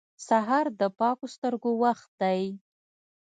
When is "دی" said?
2.21-2.41